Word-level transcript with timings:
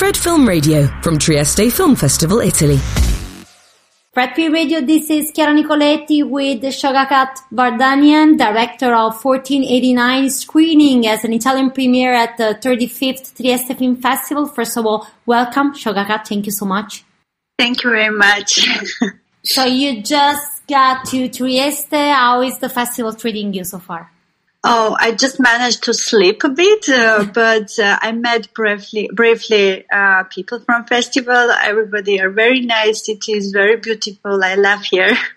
Fred 0.00 0.16
Film 0.16 0.48
Radio 0.48 0.86
from 1.02 1.18
Trieste 1.18 1.70
Film 1.70 1.94
Festival, 1.94 2.40
Italy. 2.40 2.78
Fred 4.14 4.34
Film 4.34 4.54
Radio, 4.54 4.80
this 4.80 5.10
is 5.10 5.30
Chiara 5.30 5.52
Nicoletti 5.52 6.26
with 6.26 6.62
Shoghakat 6.62 7.36
Vardanyan, 7.52 8.38
director 8.38 8.94
of 8.94 9.22
1489 9.22 10.30
screening 10.30 11.06
as 11.06 11.22
an 11.24 11.34
Italian 11.34 11.70
premiere 11.70 12.14
at 12.14 12.38
the 12.38 12.58
35th 12.62 13.36
Trieste 13.36 13.76
Film 13.76 13.96
Festival. 13.96 14.46
First 14.46 14.78
of 14.78 14.86
all, 14.86 15.06
welcome, 15.26 15.74
Shoghakat. 15.74 16.26
Thank 16.26 16.46
you 16.46 16.52
so 16.52 16.64
much. 16.64 17.04
Thank 17.58 17.84
you 17.84 17.90
very 17.90 18.08
much. 18.08 18.66
so 19.44 19.66
you 19.66 20.02
just 20.02 20.66
got 20.66 21.04
to 21.08 21.28
Trieste. 21.28 21.92
How 21.92 22.40
is 22.40 22.56
the 22.56 22.70
festival 22.70 23.12
treating 23.12 23.52
you 23.52 23.64
so 23.64 23.78
far? 23.78 24.10
Oh, 24.62 24.94
I 25.00 25.12
just 25.12 25.40
managed 25.40 25.84
to 25.84 25.94
sleep 25.94 26.44
a 26.44 26.50
bit, 26.50 26.88
uh, 26.88 27.24
but 27.34 27.78
uh, 27.78 27.98
I 28.00 28.12
met 28.12 28.52
briefly, 28.52 29.08
briefly 29.12 29.86
uh, 29.90 30.24
people 30.24 30.60
from 30.60 30.84
festival. 30.84 31.50
Everybody 31.62 32.20
are 32.20 32.30
very 32.30 32.60
nice. 32.60 33.08
It 33.08 33.28
is 33.28 33.52
very 33.52 33.76
beautiful. 33.76 34.42
I 34.44 34.54
love 34.54 34.82
here. 34.82 35.16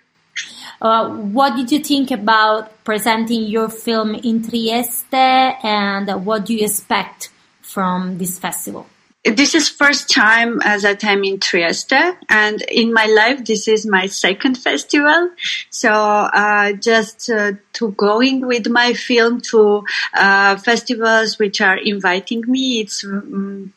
Uh, 0.82 1.08
what 1.09 1.55
did 1.55 1.72
you 1.72 1.80
think 1.80 2.12
about 2.12 2.84
presenting 2.84 3.44
your 3.44 3.70
film 3.70 4.16
in 4.16 4.44
Trieste, 4.44 5.13
and 5.13 6.26
what 6.26 6.46
do 6.46 6.54
you 6.54 6.66
expect 6.66 7.30
from 7.62 8.18
this 8.18 8.38
festival? 8.38 8.85
This 9.23 9.55
is 9.55 9.70
first 9.70 10.09
time 10.09 10.59
as 10.63 10.84
I 10.84 10.95
am 11.04 11.23
in 11.23 11.40
Trieste, 11.40 12.18
and 12.30 12.62
in 12.63 12.94
my 12.94 13.05
life 13.05 13.46
this 13.46 13.68
is 13.68 13.86
my 13.86 14.05
second 14.08 14.58
festival. 14.58 15.30
So 15.70 15.91
uh, 15.91 16.73
just 16.73 17.30
uh, 17.30 17.54
to 17.73 17.91
going 17.91 18.46
with 18.46 18.68
my 18.68 18.94
film 18.94 19.40
to 19.52 19.86
uh, 20.13 20.58
festivals 20.58 21.40
which 21.40 21.62
are 21.62 21.77
inviting 21.77 22.44
me, 22.48 22.82
it's 22.82 23.05
um, 23.05 23.73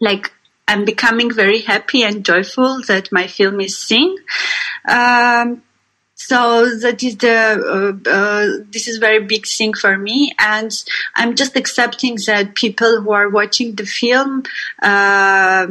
like 0.00 0.30
I'm 0.68 0.84
becoming 0.84 1.32
very 1.32 1.60
happy 1.60 2.02
and 2.04 2.24
joyful 2.24 2.80
that 2.86 3.10
my 3.10 3.26
film 3.26 3.60
is 3.60 3.76
seen. 3.76 4.16
Um, 4.86 5.62
so 6.26 6.74
that 6.76 7.02
is 7.02 7.18
the 7.18 7.36
uh, 7.36 8.10
uh, 8.10 8.64
this 8.70 8.88
is 8.88 8.96
very 8.96 9.22
big 9.24 9.46
thing 9.46 9.74
for 9.74 9.98
me, 9.98 10.34
and 10.38 10.72
I'm 11.14 11.34
just 11.36 11.54
accepting 11.54 12.16
that 12.26 12.54
people 12.54 13.02
who 13.02 13.12
are 13.12 13.28
watching 13.28 13.74
the 13.74 13.84
film 13.84 14.44
uh, 14.80 15.66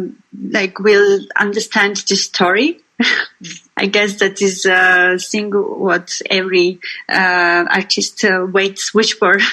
like 0.51 0.77
will 0.77 1.21
understand 1.35 1.97
the 2.07 2.15
story. 2.15 2.81
I 3.77 3.87
guess 3.87 4.19
that 4.19 4.43
is 4.43 4.67
a 4.67 5.17
thing 5.17 5.51
what 5.51 6.21
every 6.29 6.79
uh, 7.09 7.65
artist 7.69 8.23
uh, 8.23 8.45
waits 8.51 8.93
wish 8.93 9.17
for. 9.17 9.39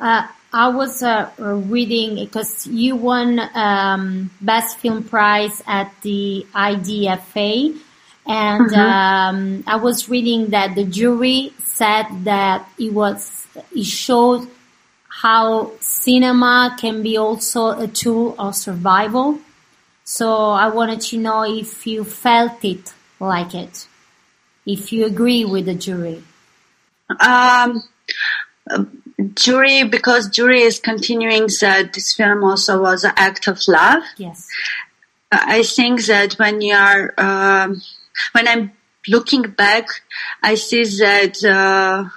Uh, 0.00 0.26
I 0.50 0.68
was 0.68 1.04
reading 1.36 2.14
because 2.14 2.66
you 2.66 2.96
won 2.96 3.38
um, 3.52 4.30
best 4.40 4.78
film 4.78 5.04
prize 5.04 5.62
at 5.66 5.92
the 6.00 6.46
IDFA 6.54 7.78
and 8.26 8.70
mm-hmm. 8.70 8.80
um, 8.80 9.64
I 9.66 9.76
was 9.76 10.08
reading 10.08 10.48
that 10.50 10.74
the 10.74 10.84
jury 10.84 11.52
said 11.58 12.06
that 12.24 12.68
it 12.78 12.92
was 12.92 13.46
it 13.74 13.84
showed 13.84 14.48
how 15.08 15.72
cinema 15.80 16.76
can 16.78 17.02
be 17.02 17.16
also 17.16 17.78
a 17.78 17.88
tool 17.88 18.34
of 18.38 18.54
survival. 18.54 19.38
So 20.04 20.50
I 20.50 20.68
wanted 20.68 21.00
to 21.02 21.18
know 21.18 21.42
if 21.44 21.86
you 21.86 22.04
felt 22.04 22.64
it 22.64 22.92
like 23.18 23.54
it, 23.54 23.86
if 24.66 24.92
you 24.92 25.04
agree 25.06 25.44
with 25.44 25.66
the 25.66 25.74
jury. 25.74 26.22
Um, 27.20 27.82
jury, 29.34 29.84
because 29.84 30.28
jury 30.28 30.62
is 30.62 30.80
continuing 30.80 31.48
that 31.60 31.92
this 31.92 32.14
film 32.14 32.44
also 32.44 32.80
was 32.80 33.04
an 33.04 33.12
act 33.16 33.46
of 33.46 33.60
love. 33.68 34.02
Yes. 34.16 34.48
I 35.32 35.62
think 35.62 36.06
that 36.06 36.34
when 36.34 36.60
you 36.60 36.74
are 36.74 37.14
um, 37.18 37.82
when 38.32 38.48
I'm 38.48 38.72
looking 39.08 39.42
back, 39.42 39.86
I 40.42 40.54
see 40.54 40.84
that 40.84 41.42
uh, 41.44 42.08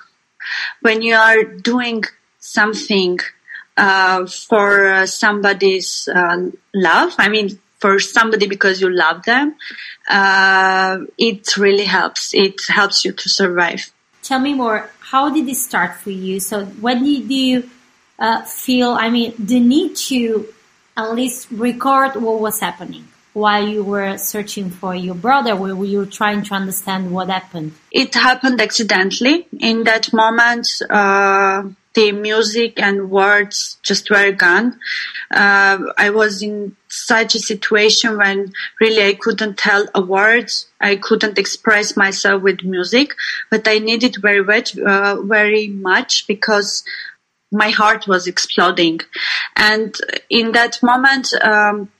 when 0.82 1.02
you 1.02 1.16
are 1.16 1.44
doing 1.44 2.04
something 2.40 3.20
uh, 3.78 4.26
for 4.28 4.88
uh, 4.88 5.06
somebody's 5.06 6.08
uh, 6.14 6.50
love, 6.74 7.16
I 7.18 7.30
mean, 7.30 7.60
for 7.80 8.00
somebody 8.00 8.48
because 8.48 8.80
you 8.80 8.90
love 8.90 9.24
them, 9.24 9.56
uh, 10.08 11.00
it 11.18 11.58
really 11.58 11.84
helps. 11.84 12.34
It 12.34 12.62
helps 12.70 13.04
you 13.04 13.12
to 13.12 13.30
survive. 13.30 13.92
Tell 14.22 14.40
me 14.40 14.54
more. 14.54 14.90
How 15.00 15.30
did 15.30 15.48
it 15.50 15.58
start 15.58 15.96
for 15.96 16.12
you? 16.12 16.40
So 16.40 16.66
when 16.66 17.04
did 17.04 17.30
you 17.30 17.70
uh, 18.18 18.44
feel, 18.44 18.92
I 18.92 19.10
mean, 19.10 19.34
the 19.38 19.60
need 19.60 19.98
to 20.08 20.48
at 20.96 21.14
least 21.14 21.48
record 21.52 22.16
what 22.16 22.40
was 22.40 22.60
happening? 22.60 23.08
While 23.34 23.68
you 23.68 23.84
were 23.84 24.18
searching 24.18 24.70
for 24.70 24.96
your 24.96 25.16
brother, 25.16 25.56
where 25.56 25.74
you 25.84 26.00
were 26.00 26.06
trying 26.06 26.44
to 26.44 26.54
understand 26.54 27.12
what 27.12 27.30
happened? 27.30 27.74
It 27.92 28.14
happened 28.14 28.62
accidentally. 28.62 29.48
In 29.60 29.84
that 29.84 30.14
moment, 30.14 30.68
uh, 30.90 31.64
the 31.96 32.12
music 32.12 32.80
and 32.80 33.10
words 33.10 33.78
just 33.84 34.10
were 34.10 34.32
gone. 34.32 34.80
Uh, 35.32 35.80
I 35.98 36.10
was 36.10 36.42
in 36.42 36.76
such 36.88 37.36
a 37.36 37.40
situation 37.40 38.18
when 38.18 38.52
really 38.80 39.06
I 39.06 39.14
couldn't 39.14 39.58
tell 39.58 39.86
a 39.94 40.02
word. 40.02 40.52
I 40.82 40.96
couldn't 40.96 41.38
express 41.38 41.96
myself 41.96 42.42
with 42.42 42.64
music, 42.64 43.16
but 43.52 43.68
I 43.68 43.80
needed 43.80 44.18
very 44.22 44.44
much, 44.44 44.78
uh, 44.78 45.22
very 45.22 45.68
much 45.68 46.28
because 46.28 46.84
my 47.52 47.70
heart 47.70 48.08
was 48.08 48.26
exploding. 48.26 49.00
And 49.56 49.96
in 50.30 50.54
that 50.54 50.82
moment, 50.82 51.34
um, 51.44 51.92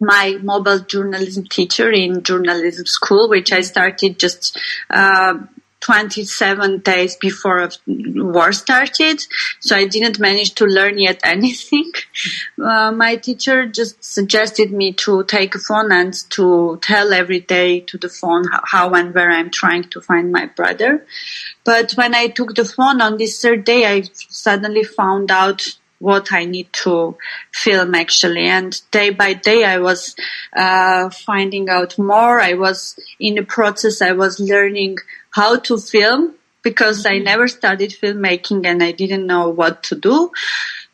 my 0.00 0.38
mobile 0.42 0.80
journalism 0.80 1.44
teacher 1.44 1.90
in 1.90 2.22
journalism 2.22 2.86
school, 2.86 3.28
which 3.28 3.52
I 3.52 3.60
started 3.60 4.18
just 4.18 4.58
uh, 4.88 5.34
27 5.80 6.80
days 6.80 7.16
before 7.16 7.68
war 7.86 8.52
started. 8.52 9.24
So 9.60 9.76
I 9.76 9.86
didn't 9.86 10.18
manage 10.18 10.54
to 10.54 10.66
learn 10.66 10.98
yet 10.98 11.20
anything. 11.24 11.92
Uh, 12.62 12.92
my 12.92 13.16
teacher 13.16 13.66
just 13.66 14.02
suggested 14.04 14.72
me 14.72 14.92
to 14.94 15.24
take 15.24 15.54
a 15.54 15.58
phone 15.58 15.90
and 15.92 16.12
to 16.30 16.78
tell 16.82 17.12
every 17.12 17.40
day 17.40 17.80
to 17.80 17.98
the 17.98 18.08
phone 18.08 18.44
how 18.64 18.90
and 18.90 19.14
where 19.14 19.30
I'm 19.30 19.50
trying 19.50 19.84
to 19.84 20.00
find 20.00 20.32
my 20.32 20.46
brother. 20.46 21.06
But 21.64 21.92
when 21.92 22.14
I 22.14 22.28
took 22.28 22.54
the 22.54 22.64
phone 22.64 23.00
on 23.00 23.16
this 23.16 23.40
third 23.40 23.64
day, 23.64 23.86
I 23.86 24.02
suddenly 24.28 24.84
found 24.84 25.30
out 25.30 25.66
what 26.00 26.32
I 26.32 26.46
need 26.46 26.72
to 26.84 27.16
film 27.52 27.94
actually. 27.94 28.46
And 28.46 28.80
day 28.90 29.10
by 29.10 29.34
day, 29.34 29.64
I 29.64 29.78
was 29.78 30.16
uh, 30.56 31.10
finding 31.10 31.68
out 31.68 31.98
more. 31.98 32.40
I 32.40 32.54
was 32.54 32.98
in 33.20 33.36
the 33.36 33.42
process. 33.42 34.02
I 34.02 34.12
was 34.12 34.40
learning 34.40 34.96
how 35.30 35.58
to 35.60 35.78
film 35.78 36.34
because 36.62 37.06
I 37.06 37.14
mm-hmm. 37.14 37.24
never 37.24 37.48
studied 37.48 37.90
filmmaking 37.90 38.66
and 38.66 38.82
I 38.82 38.92
didn't 38.92 39.26
know 39.26 39.48
what 39.50 39.84
to 39.84 39.94
do. 39.94 40.32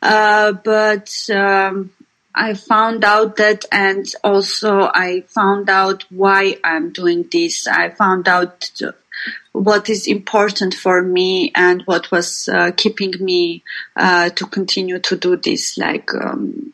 Uh, 0.01 0.51
but 0.51 1.11
um, 1.33 1.91
I 2.35 2.53
found 2.53 3.03
out 3.03 3.37
that, 3.37 3.65
and 3.71 4.05
also 4.23 4.81
I 4.93 5.21
found 5.27 5.69
out 5.69 6.05
why 6.11 6.57
I'm 6.63 6.91
doing 6.91 7.27
this. 7.31 7.67
I 7.67 7.89
found 7.89 8.27
out 8.27 8.71
what 9.51 9.89
is 9.89 10.07
important 10.07 10.73
for 10.73 11.01
me 11.01 11.51
and 11.55 11.81
what 11.83 12.11
was 12.11 12.47
uh, 12.49 12.71
keeping 12.75 13.13
me 13.19 13.63
uh, 13.95 14.29
to 14.29 14.45
continue 14.45 14.99
to 14.99 15.15
do 15.15 15.35
this. 15.35 15.77
Like 15.77 16.13
um, 16.13 16.73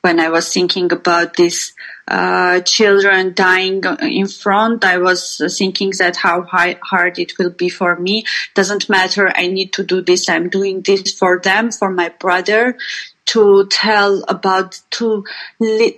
when 0.00 0.20
I 0.20 0.28
was 0.28 0.52
thinking 0.52 0.92
about 0.92 1.34
these 1.34 1.74
uh, 2.08 2.60
children 2.60 3.32
dying 3.34 3.82
in 4.00 4.26
front, 4.28 4.84
I 4.84 4.98
was 4.98 5.40
thinking 5.56 5.92
that 5.98 6.16
how 6.16 6.42
hard 6.42 7.18
it 7.18 7.38
will 7.38 7.50
be 7.50 7.68
for 7.68 7.96
me. 7.96 8.24
Doesn't 8.54 8.88
matter. 8.88 9.30
I 9.34 9.46
need 9.46 9.72
to 9.74 9.84
do 9.84 10.00
this. 10.02 10.28
I'm 10.28 10.48
doing 10.48 10.82
this 10.82 11.12
for 11.12 11.40
them, 11.40 11.70
for 11.70 11.90
my 11.90 12.08
brother, 12.08 12.76
to 13.24 13.66
tell 13.68 14.24
about 14.28 14.80
to 14.90 15.24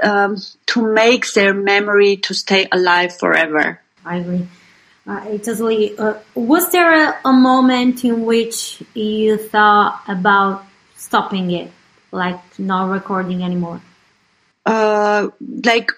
um, 0.02 0.36
to 0.66 0.92
make 0.92 1.32
their 1.32 1.54
memory 1.54 2.16
to 2.18 2.34
stay 2.34 2.68
alive 2.70 3.16
forever. 3.16 3.80
I 4.04 4.18
agree. 4.18 4.46
I 5.06 5.36
totally. 5.36 5.96
Uh, 5.98 6.14
was 6.34 6.70
there 6.72 7.10
a, 7.10 7.20
a, 7.24 7.32
moment 7.32 8.04
in 8.04 8.24
which 8.24 8.82
you 8.94 9.36
thought 9.36 10.02
about 10.08 10.64
stopping 10.96 11.50
it, 11.50 11.70
like 12.10 12.40
not 12.58 12.90
recording 12.90 13.42
anymore? 13.42 13.82
Uh, 14.64 15.28
like 15.64 15.90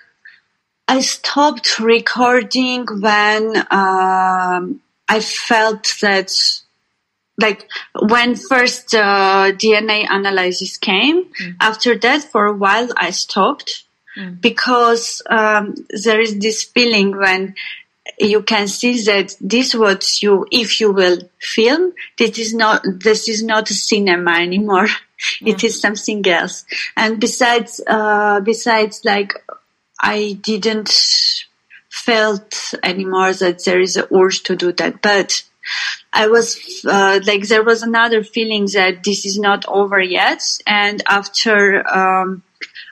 I 0.89 1.01
stopped 1.01 1.79
recording 1.79 2.87
when 2.87 3.57
um, 3.71 4.81
I 5.09 5.21
felt 5.21 5.95
that, 6.01 6.33
like 7.39 7.69
when 7.95 8.35
first 8.35 8.93
uh, 8.93 9.53
DNA 9.53 10.07
analysis 10.11 10.79
came. 10.79 11.27
Mm. 11.27 11.57
After 11.61 11.97
that, 11.97 12.25
for 12.25 12.47
a 12.47 12.53
while, 12.53 12.89
I 12.97 13.11
stopped. 13.11 13.85
Mm. 14.17 14.41
Because 14.41 15.23
um, 15.29 15.75
there 15.91 16.21
is 16.21 16.39
this 16.39 16.65
feeling 16.65 17.17
when 17.17 17.55
you 18.19 18.43
can 18.43 18.69
see 18.69 19.03
that 19.05 19.37
this 19.41 19.75
what 19.75 20.23
you 20.23 20.47
if 20.51 20.81
you 20.81 20.93
will 20.93 21.19
film 21.39 21.93
this 22.19 22.39
is 22.39 22.55
not 22.55 22.83
this 22.85 23.29
is 23.29 23.43
not 23.43 23.71
a 23.71 23.75
cinema 23.75 24.33
anymore. 24.33 24.87
Yeah. 24.87 24.95
it 25.55 25.65
is 25.65 25.81
something 25.81 26.27
else. 26.27 26.65
And 26.97 27.21
besides 27.21 27.81
uh, 27.87 28.41
besides 28.41 29.03
like 29.05 29.33
I 30.01 30.39
didn't 30.43 30.93
felt 31.91 32.75
anymore 32.83 33.33
that 33.35 33.65
there 33.65 33.81
is 33.81 33.97
a 33.97 34.13
urge 34.15 34.43
to 34.45 34.57
do 34.57 34.73
that, 34.73 35.01
but 35.01 35.43
I 36.13 36.29
was 36.29 36.85
uh, 36.87 37.21
like 37.27 37.49
there 37.49 37.65
was 37.65 37.83
another 37.83 38.23
feeling 38.23 38.67
that 38.75 39.03
this 39.05 39.27
is 39.27 39.39
not 39.39 39.65
over 39.67 40.01
yet, 40.01 40.43
and 40.67 41.03
after 41.09 41.87
um, 41.89 42.43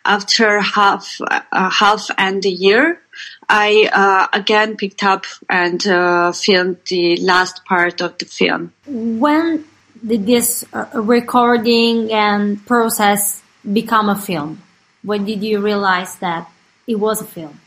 after 0.04 0.60
half 0.60 1.20
uh, 1.20 1.70
half 1.70 2.08
and 2.18 2.44
a 2.44 2.50
year, 2.50 3.00
I 3.48 3.88
uh, 3.92 4.36
again 4.36 4.76
picked 4.76 5.02
up 5.02 5.24
and 5.48 5.84
uh, 5.86 6.32
filmed 6.32 6.78
the 6.88 7.16
last 7.18 7.64
part 7.64 8.00
of 8.00 8.18
the 8.18 8.24
film. 8.24 8.72
When 8.86 9.64
did 10.06 10.26
this 10.26 10.64
uh, 10.72 10.86
recording 10.94 12.12
and 12.12 12.64
process 12.66 13.42
become 13.72 14.08
a 14.08 14.16
film? 14.16 14.62
When 15.02 15.24
did 15.24 15.42
you 15.42 15.60
realize 15.60 16.16
that 16.16 16.50
it 16.86 16.96
was 16.96 17.20
a 17.20 17.24
film? 17.26 17.60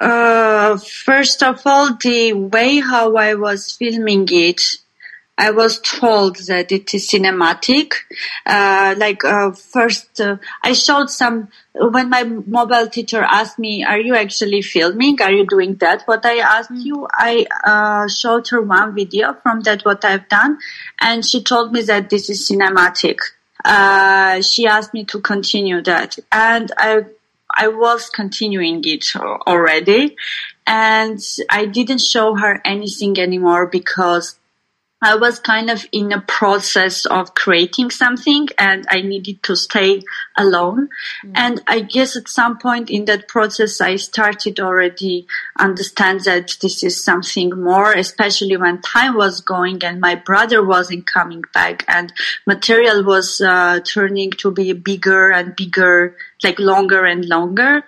Uh, 0.00 0.78
first 0.78 1.42
of 1.42 1.60
all, 1.66 1.94
the 1.96 2.32
way 2.32 2.80
how 2.80 3.16
I 3.16 3.34
was 3.34 3.72
filming 3.72 4.26
it, 4.30 4.60
I 5.38 5.50
was 5.50 5.80
told 5.80 6.36
that 6.46 6.72
it 6.72 6.94
is 6.94 7.08
cinematic. 7.10 7.92
Uh, 8.46 8.94
like 8.96 9.22
uh, 9.24 9.52
first, 9.52 10.20
uh, 10.20 10.36
I 10.62 10.72
showed 10.72 11.10
some 11.10 11.48
when 11.74 12.08
my 12.08 12.24
mobile 12.24 12.88
teacher 12.88 13.22
asked 13.22 13.58
me, 13.58 13.84
"Are 13.84 13.98
you 13.98 14.14
actually 14.14 14.62
filming? 14.62 15.20
Are 15.20 15.32
you 15.32 15.46
doing 15.46 15.74
that?" 15.76 16.02
What 16.06 16.24
I 16.24 16.38
asked 16.38 16.72
mm. 16.72 16.84
you, 16.84 17.06
I 17.12 17.46
uh, 17.64 18.08
showed 18.08 18.48
her 18.48 18.62
one 18.62 18.94
video 18.94 19.34
from 19.42 19.60
that 19.62 19.84
what 19.84 20.04
I've 20.04 20.28
done, 20.28 20.58
and 21.00 21.24
she 21.24 21.42
told 21.42 21.72
me 21.72 21.82
that 21.82 22.08
this 22.08 22.30
is 22.30 22.48
cinematic. 22.48 23.18
Uh, 23.62 24.40
she 24.40 24.66
asked 24.66 24.94
me 24.94 25.04
to 25.04 25.20
continue 25.20 25.82
that, 25.82 26.18
and 26.32 26.72
I 26.78 27.04
I 27.54 27.68
was 27.68 28.08
continuing 28.08 28.82
it 28.84 29.04
already, 29.16 30.16
and 30.66 31.20
I 31.50 31.66
didn't 31.66 32.00
show 32.00 32.34
her 32.36 32.60
anything 32.64 33.18
anymore 33.18 33.66
because 33.66 34.38
I 35.02 35.14
was 35.16 35.38
kind 35.38 35.68
of 35.68 35.86
in 35.92 36.10
a 36.10 36.22
process 36.22 37.04
of 37.04 37.34
creating 37.34 37.90
something 37.90 38.48
and 38.58 38.86
I 38.88 39.02
needed 39.02 39.42
to 39.42 39.54
stay 39.54 40.00
alone. 40.38 40.88
Mm. 41.24 41.32
And 41.34 41.62
I 41.66 41.80
guess 41.80 42.16
at 42.16 42.28
some 42.28 42.56
point 42.58 42.88
in 42.88 43.04
that 43.04 43.28
process, 43.28 43.80
I 43.82 43.96
started 43.96 44.58
already 44.58 45.26
understand 45.58 46.20
that 46.20 46.56
this 46.62 46.82
is 46.82 47.04
something 47.04 47.50
more, 47.50 47.92
especially 47.92 48.56
when 48.56 48.80
time 48.80 49.16
was 49.16 49.42
going 49.42 49.84
and 49.84 50.00
my 50.00 50.14
brother 50.14 50.64
wasn't 50.64 51.06
coming 51.06 51.42
back 51.52 51.84
and 51.88 52.10
material 52.46 53.04
was 53.04 53.42
uh, 53.42 53.80
turning 53.80 54.30
to 54.32 54.50
be 54.50 54.72
bigger 54.72 55.30
and 55.30 55.54
bigger, 55.54 56.16
like 56.42 56.58
longer 56.58 57.04
and 57.04 57.26
longer. 57.26 57.84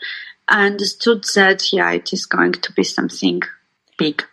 I 0.47 0.67
understood 0.67 1.25
that, 1.35 1.73
yeah, 1.73 1.91
it 1.93 2.13
is 2.13 2.27
going 2.27 2.53
to 2.53 2.73
be 2.73 2.85
something 2.85 3.43
big 3.97 4.25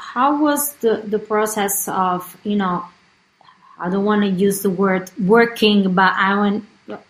how 0.00 0.40
was 0.42 0.72
the, 0.76 1.02
the 1.06 1.18
process 1.18 1.86
of, 1.88 2.36
you 2.42 2.56
know, 2.56 2.84
I 3.78 3.90
don't 3.90 4.04
want 4.04 4.22
to 4.22 4.28
use 4.28 4.62
the 4.62 4.70
word 4.70 5.10
working, 5.20 5.94
but 5.94 6.12
I 6.16 6.36
want, 6.36 6.64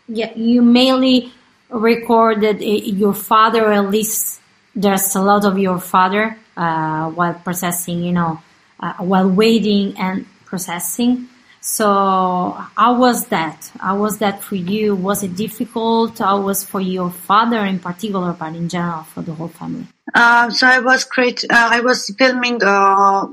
yeah, 0.09 0.33
you 0.35 0.63
mainly 0.63 1.33
recorded 1.71 2.61
your 2.61 3.15
father, 3.15 3.73
at 3.73 3.91
least 3.91 4.41
there's 4.75 5.15
a 5.15 5.23
lot 5.23 5.45
of 5.45 5.59
your 5.59 5.79
father, 5.79 6.37
uh, 6.57 7.11
while 7.11 7.35
processing, 7.35 8.03
you 8.03 8.13
know, 8.13 8.41
uh, 8.81 8.95
while 8.95 9.29
waiting 9.29 9.97
and 9.99 10.27
processing. 10.45 11.29
So 11.61 12.57
how 12.77 12.99
was 12.99 13.27
that? 13.27 13.71
How 13.79 13.99
was 13.99 14.19
that 14.19 14.43
for 14.43 14.57
you? 14.57 14.95
Was 14.95 15.23
it 15.23 15.37
difficult? 15.37 16.19
How 16.19 16.41
was 16.41 16.65
for 16.65 16.81
your 16.81 17.11
father 17.11 17.59
in 17.67 17.79
particular, 17.79 18.33
but 18.33 18.55
in 18.55 18.69
general 18.69 19.03
for 19.03 19.21
the 19.21 19.35
whole 19.35 19.49
family? 19.49 19.87
Uh, 20.15 20.51
so 20.51 20.67
I 20.67 20.79
was 20.81 21.05
create. 21.05 21.45
Uh, 21.45 21.69
I 21.71 21.81
was 21.81 22.12
filming 22.19 22.62
uh, 22.65 23.27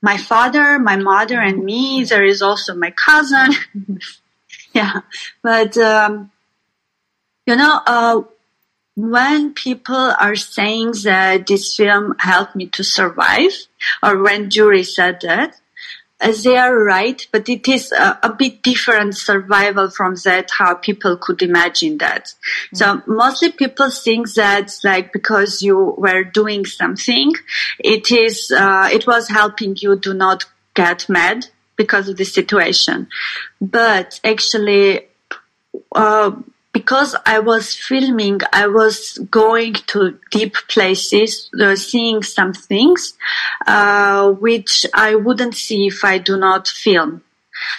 my 0.00 0.16
father, 0.16 0.78
my 0.78 0.96
mother, 0.96 1.40
and 1.40 1.64
me. 1.64 2.04
There 2.04 2.24
is 2.24 2.40
also 2.40 2.74
my 2.76 2.92
cousin. 2.92 3.50
yeah, 4.72 5.00
but 5.42 5.76
um, 5.76 6.30
you 7.46 7.56
know, 7.56 7.80
uh, 7.84 8.22
when 8.94 9.54
people 9.54 10.14
are 10.20 10.36
saying 10.36 10.92
that 11.02 11.48
this 11.48 11.74
film 11.74 12.14
helped 12.20 12.54
me 12.54 12.66
to 12.68 12.84
survive, 12.84 13.52
or 14.04 14.22
when 14.22 14.50
jury 14.50 14.84
said 14.84 15.18
that, 15.22 15.60
they 16.18 16.56
are 16.56 16.74
right, 16.74 17.26
but 17.30 17.48
it 17.48 17.68
is 17.68 17.92
a, 17.92 18.18
a, 18.22 18.32
bit 18.32 18.62
different 18.62 19.16
survival 19.16 19.90
from 19.90 20.14
that 20.24 20.50
how 20.56 20.74
people 20.74 21.16
could 21.18 21.42
imagine 21.42 21.98
that. 21.98 22.26
Mm-hmm. 22.26 22.76
So 22.76 23.02
mostly 23.06 23.52
people 23.52 23.90
think 23.90 24.32
that 24.34 24.74
like 24.82 25.12
because 25.12 25.60
you 25.60 25.94
were 25.98 26.24
doing 26.24 26.64
something, 26.64 27.34
it 27.78 28.10
is 28.10 28.50
uh, 28.50 28.88
it 28.90 29.06
was 29.06 29.28
helping 29.28 29.76
you 29.78 29.98
to 30.00 30.14
not 30.14 30.46
get 30.74 31.08
mad 31.08 31.46
because 31.76 32.08
of 32.08 32.16
the 32.16 32.24
situation, 32.24 33.08
but 33.60 34.20
actually. 34.24 35.02
Uh, 35.94 36.32
because 36.76 37.16
I 37.24 37.38
was 37.38 37.74
filming, 37.74 38.40
I 38.52 38.66
was 38.66 39.16
going 39.30 39.72
to 39.92 40.18
deep 40.30 40.56
places, 40.68 41.48
uh, 41.58 41.74
seeing 41.74 42.22
some 42.22 42.52
things, 42.52 43.14
uh, 43.66 44.32
which 44.32 44.84
I 44.92 45.14
wouldn't 45.14 45.54
see 45.54 45.86
if 45.86 46.04
I 46.04 46.18
do 46.18 46.36
not 46.36 46.68
film. 46.68 47.22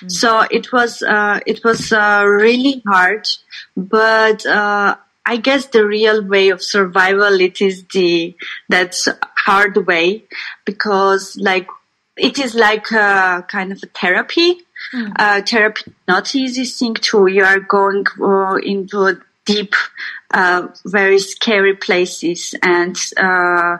Mm. 0.04 0.12
So 0.12 0.30
it 0.50 0.72
was, 0.72 1.04
uh, 1.04 1.40
it 1.46 1.64
was, 1.64 1.92
uh, 1.92 2.24
really 2.26 2.82
hard, 2.88 3.28
but, 3.76 4.44
uh, 4.48 4.96
I 5.28 5.36
guess 5.38 5.68
the 5.68 5.86
real 5.86 6.26
way 6.26 6.50
of 6.50 6.64
survival, 6.64 7.40
it 7.40 7.62
is 7.62 7.84
the, 7.94 8.36
that's 8.68 9.08
hard 9.46 9.78
way 9.86 10.24
because 10.66 11.38
like, 11.38 11.68
it 12.16 12.40
is 12.40 12.56
like 12.56 12.90
a 12.92 13.46
kind 13.48 13.72
of 13.72 13.80
a 13.84 13.88
therapy 14.00 14.64
Mm. 14.94 15.13
Uh, 15.18 15.41
therapy 15.41 15.94
not 16.07 16.33
easy 16.35 16.65
thing 16.65 16.94
too. 16.94 17.27
You 17.27 17.44
are 17.44 17.59
going 17.59 18.06
uh, 18.21 18.56
into 18.63 19.19
deep, 19.45 19.74
uh, 20.31 20.68
very 20.85 21.19
scary 21.19 21.75
places, 21.75 22.56
and 22.62 22.97
uh, 23.18 23.77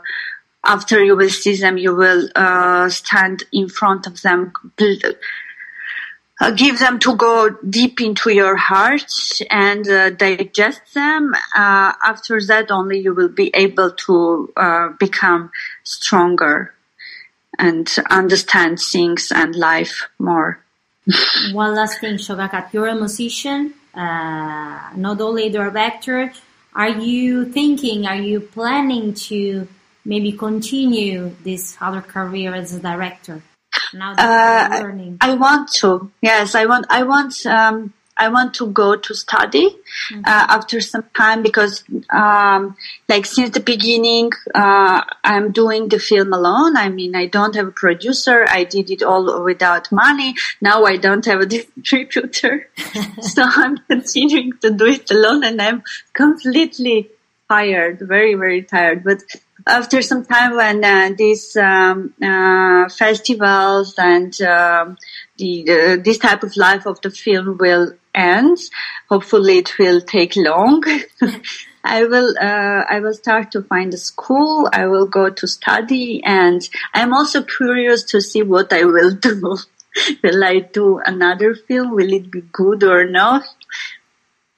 after 0.66 1.04
you 1.04 1.16
will 1.16 1.30
see 1.30 1.56
them, 1.56 1.78
you 1.78 1.96
will 1.96 2.30
uh, 2.36 2.90
stand 2.90 3.44
in 3.52 3.70
front 3.70 4.08
of 4.08 4.22
them. 4.22 4.54
Uh, 6.40 6.52
give 6.52 6.78
them 6.78 7.00
to 7.00 7.16
go 7.16 7.50
deep 7.68 8.00
into 8.00 8.30
your 8.30 8.56
heart 8.56 9.12
and 9.50 9.86
digest 10.20 10.94
them. 10.94 11.34
after 11.56 12.40
that, 12.42 12.70
only 12.70 13.00
you 13.00 13.14
will 13.14 13.30
be 13.30 13.50
able 13.56 13.92
to 13.92 14.54
become 15.00 15.52
stronger 15.84 16.74
and 17.58 17.96
understand 18.10 18.80
things 18.80 19.32
and 19.34 19.56
life 19.56 20.08
more. 20.20 20.60
One 21.54 21.76
last 21.76 22.00
thing, 22.02 22.16
Shoghakat, 22.16 22.74
you're 22.74 22.88
a 22.88 22.96
musician, 22.96 23.74
uh, 23.94 24.90
not 24.96 25.22
only 25.22 25.48
a 25.48 25.50
director. 25.50 26.34
Are 26.74 26.90
you 26.90 27.46
thinking, 27.46 28.06
are 28.06 28.16
you 28.16 28.42
planning 28.42 29.14
to 29.30 29.68
maybe 30.04 30.32
continue 30.34 31.36
this 31.44 31.78
other 31.80 32.02
career 32.02 32.54
as 32.54 32.74
a 32.74 32.80
director? 32.80 33.42
Now 33.94 34.16
that 34.16 34.72
uh, 34.72 34.76
you're 34.76 34.88
learning. 34.88 35.18
I 35.22 35.34
want 35.36 35.72
to. 35.80 36.12
Yes, 36.22 36.56
I 36.56 36.66
want. 36.66 36.86
I 36.90 37.04
want. 37.04 37.46
Um, 37.46 37.94
I 38.18 38.30
want 38.30 38.54
to 38.56 38.68
go 38.68 38.96
to 38.96 39.14
study 39.14 39.70
mm-hmm. 39.70 40.20
uh, 40.20 40.46
after 40.50 40.82
some 40.82 41.06
time 41.16 41.44
because, 41.44 41.84
um, 42.10 42.76
like 43.08 43.26
since 43.26 43.52
the 43.52 43.60
beginning, 43.60 44.32
uh, 44.54 45.02
I'm 45.24 45.52
doing 45.52 45.90
the 45.90 46.00
film 46.00 46.34
alone. 46.34 46.78
I 46.78 46.90
mean, 46.90 47.16
I 47.16 47.28
don't 47.28 47.56
have 47.56 47.68
a 47.68 47.72
producer. 47.72 48.46
I 48.50 48.64
did 48.64 48.90
it 48.90 49.04
all 49.04 49.44
without 49.44 49.92
money. 49.92 50.36
Now 50.62 50.86
I 50.86 50.98
don't 50.98 51.26
have 51.26 51.42
a 51.42 51.46
distributor, 51.46 52.70
so 53.22 53.44
I'm 53.46 53.78
continuing 53.78 54.54
to 54.62 54.72
do 54.72 54.86
it 54.86 55.10
alone, 55.12 55.44
and 55.44 55.62
I'm 55.62 55.84
completely 56.14 57.10
tired, 57.50 58.00
very 58.00 58.36
very 58.36 58.64
tired. 58.64 59.04
But 59.04 59.22
after 59.68 60.02
some 60.02 60.26
time 60.26 60.56
when 60.56 60.84
uh, 60.84 61.12
these 61.18 61.56
um, 61.58 62.14
uh, 62.22 62.90
festivals 62.90 63.96
and 63.98 64.40
um, 64.42 64.98
the, 65.38 65.70
uh, 65.70 66.04
this 66.04 66.18
type 66.18 66.44
of 66.44 66.56
life 66.56 66.86
of 66.86 67.02
the 67.02 67.10
film 67.10 67.58
will 67.58 67.94
end. 68.18 68.58
Hopefully 69.10 69.60
it 69.60 69.78
will 69.78 70.02
take 70.02 70.36
long. 70.36 70.84
I 71.84 72.04
will, 72.04 72.36
uh, 72.42 72.84
I 72.90 73.00
will 73.00 73.14
start 73.14 73.52
to 73.52 73.62
find 73.62 73.94
a 73.94 73.98
school. 73.98 74.70
I 74.74 74.88
will 74.88 75.06
go 75.06 75.30
to 75.30 75.48
study 75.48 76.22
and 76.26 76.68
I'm 76.94 77.14
also 77.14 77.44
curious 77.44 78.04
to 78.12 78.20
see 78.20 78.44
what 78.44 78.74
I 78.74 78.84
will 78.84 79.12
do. 79.28 79.58
will 80.24 80.44
I 80.44 80.60
do 80.60 81.00
another 81.06 81.56
film? 81.56 81.96
Will 81.96 82.12
it 82.12 82.30
be 82.30 82.42
good 82.52 82.84
or 82.84 83.06
not? 83.06 83.44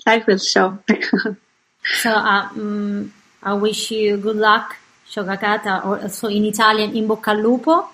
Life 0.06 0.26
will 0.26 0.40
show. 0.40 0.80
so, 2.02 2.12
um, 2.12 3.14
I 3.44 3.54
wish 3.54 3.92
you 3.92 4.18
good 4.18 4.38
luck, 4.38 4.76
Shogakata, 5.10 5.86
or 5.86 6.10
so 6.10 6.28
in 6.30 6.46
Italian, 6.46 6.96
in 6.96 7.08
bocca 7.08 7.30
al 7.30 7.42
lupo. 7.42 7.90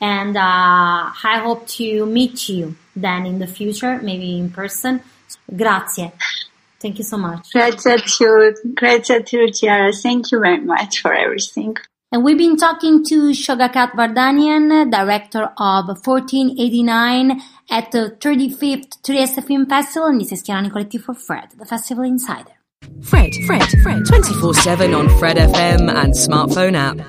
And 0.00 0.36
uh, 0.36 0.40
I 0.40 1.40
hope 1.42 1.66
to 1.80 2.06
meet 2.06 2.48
you 2.48 2.76
then 2.96 3.26
in 3.26 3.38
the 3.38 3.46
future, 3.46 4.00
maybe 4.02 4.38
in 4.38 4.50
person. 4.50 5.02
Grazie. 5.54 6.12
Thank 6.80 6.98
you 6.98 7.04
so 7.04 7.16
much. 7.16 7.50
Gratitude, 7.52 8.56
gratitude, 8.74 9.54
Chiara. 9.54 9.92
Thank 9.92 10.32
you 10.32 10.40
very 10.40 10.60
much 10.60 11.00
for 11.00 11.12
everything. 11.12 11.76
And 12.12 12.22
we've 12.24 12.38
been 12.38 12.56
talking 12.56 13.04
to 13.06 13.30
Shoghakat 13.30 13.92
Vardanyan, 13.92 14.90
director 14.90 15.50
of 15.58 15.88
1489 15.88 17.42
at 17.70 17.90
the 17.90 18.16
35th 18.20 19.02
Trieste 19.02 19.42
Film 19.44 19.66
Festival, 19.66 20.08
and 20.08 20.20
this 20.20 20.32
is 20.32 20.42
Chiara 20.42 20.62
Nicoletti 20.62 21.00
for 21.00 21.14
Fred, 21.14 21.48
the 21.58 21.66
Festival 21.66 22.04
Insider. 22.04 22.52
Fred, 23.02 23.34
Fred, 23.46 23.68
Fred, 23.82 24.06
24 24.06 24.54
7 24.54 24.94
on 24.94 25.08
Fred 25.18 25.36
FM 25.36 25.90
and 25.92 26.12
smartphone 26.12 26.74
app. 26.74 27.06